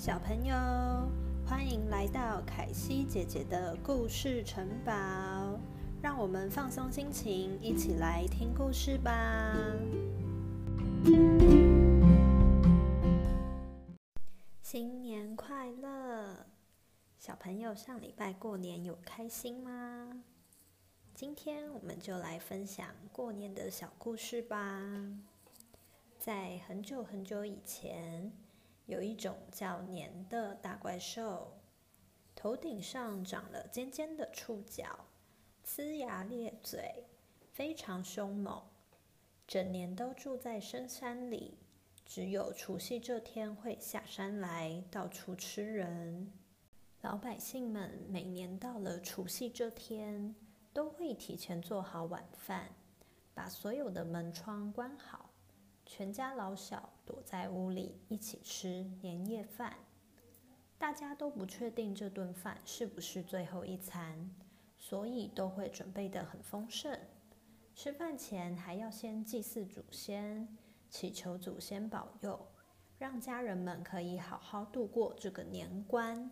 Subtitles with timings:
[0.00, 0.54] 小朋友，
[1.46, 4.92] 欢迎来到凯西姐姐的故事城堡，
[6.00, 9.54] 让我们放松心情，一起来听故事吧。
[14.62, 16.46] 新年快乐！
[17.18, 20.22] 小朋友，上礼拜过年有开心吗？
[21.14, 24.80] 今天我们就来分享过年的小故事吧。
[26.18, 28.32] 在很久很久以前。
[28.90, 31.56] 有一种叫年的大怪兽，
[32.34, 35.06] 头顶上长了尖尖的触角，
[35.64, 37.04] 呲牙咧嘴，
[37.52, 38.60] 非常凶猛。
[39.46, 41.56] 整年都住在深山里，
[42.04, 46.32] 只有除夕这天会下山来，到处吃人。
[47.02, 50.34] 老百姓们每年到了除夕这天，
[50.72, 52.68] 都会提前做好晚饭，
[53.34, 55.29] 把所有的门窗关好。
[55.92, 59.76] 全家老小躲在屋里一起吃年夜饭，
[60.78, 64.30] 大家都不确定这顿饭是不是最后一餐，
[64.78, 66.96] 所以都会准备得很丰盛。
[67.74, 70.56] 吃饭前还要先祭祀祖先，
[70.88, 72.38] 祈求祖先保佑，
[72.96, 76.30] 让家人们可以好好度过这个年关。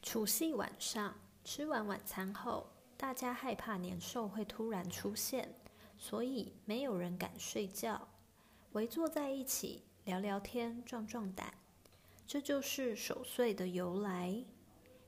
[0.00, 5.46] 除夕晚上吃完晚餐后，大家害怕年兽会突然出现，
[5.98, 8.08] 所以没有人敢睡觉。
[8.72, 11.54] 围坐在一起聊聊天，壮壮胆，
[12.26, 14.44] 这就是守岁的由来。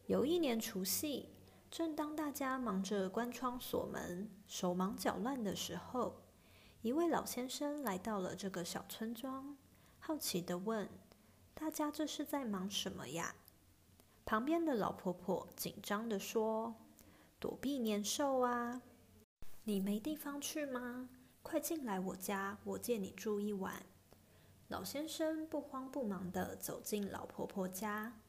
[0.06, 1.28] 有一年除夕，
[1.70, 6.22] 正当大家忙着关窗锁门、手忙脚乱的时候，
[6.81, 9.56] 一位老先生来到了这个小村庄，
[9.98, 10.88] 好奇的问
[11.53, 13.34] ：“大家这是在忙什么呀？”
[14.25, 16.75] 旁边的老婆婆紧张的说
[17.38, 18.81] ：“躲避年兽啊！
[19.64, 21.11] 你没地方去吗？”
[21.42, 23.84] 快进来我家，我借你住一晚。
[24.69, 28.20] 老先生不慌不忙地走进老婆婆家，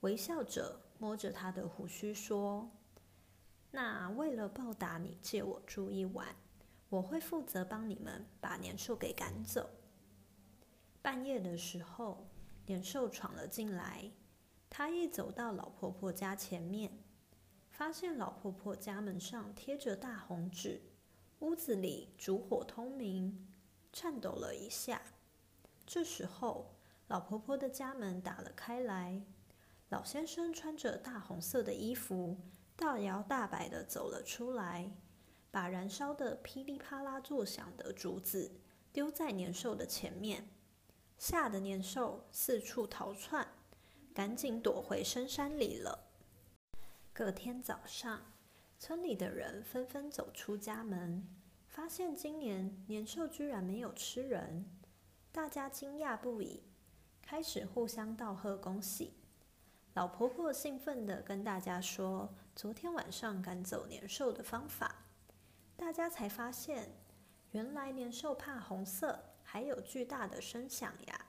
[0.00, 2.70] 微笑着摸着她的胡须说
[3.70, 6.36] ：“那为了报答你借我住一晚，
[6.90, 9.70] 我会负责帮你们把年兽给赶走。”
[11.00, 12.26] 半夜的时候，
[12.66, 14.10] 年兽闯了进来。
[14.68, 16.92] 他一走到老婆婆家前面，
[17.70, 20.82] 发现老婆婆家门上贴着大红纸。
[21.40, 23.46] 屋子里烛火通明，
[23.92, 25.02] 颤抖了一下。
[25.84, 26.74] 这时候，
[27.08, 29.22] 老婆婆的家门打了开来，
[29.90, 32.38] 老先生穿着大红色的衣服，
[32.74, 34.90] 大摇大摆的走了出来，
[35.50, 38.50] 把燃烧的噼里啪啦作响的竹子
[38.90, 40.48] 丢在年兽的前面，
[41.18, 43.46] 吓得年兽四处逃窜，
[44.14, 46.08] 赶紧躲回深山里了。
[47.12, 48.35] 隔天早上。
[48.78, 51.26] 村里的人纷纷走出家门，
[51.66, 54.64] 发现今年年兽居然没有吃人，
[55.32, 56.62] 大家惊讶不已，
[57.22, 59.14] 开始互相道贺恭喜。
[59.94, 65.06] 老婆婆兴奋地跟大家说昨天晚上赶走年兽的方法，
[65.74, 66.92] 大家才发现，
[67.52, 71.26] 原来年兽怕红色，还有巨大的声响呀。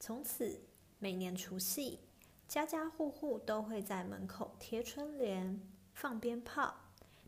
[0.00, 0.60] 从此，
[0.98, 2.00] 每年除夕，
[2.48, 5.60] 家家户户都会在门口贴春联。
[5.92, 6.74] 放鞭炮，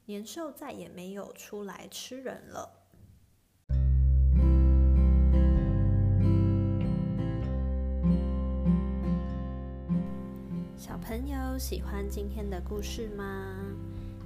[0.07, 2.79] 年兽再也没有出来吃人了。
[10.77, 13.57] 小朋友喜欢今天的故事吗？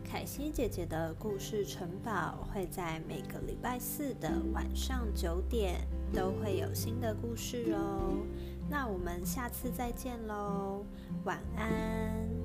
[0.09, 5.81] 凯西姐姐的故事城堡会在每个礼拜四的晚上九点
[6.15, 8.25] 都会有新的故事哦。
[8.71, 10.85] 那我们下次再见喽，
[11.25, 12.36] 晚安。